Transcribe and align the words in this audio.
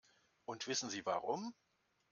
Und 0.45 0.67
wissen 0.67 0.89
Sie 0.89 1.05
warum? 1.05 1.53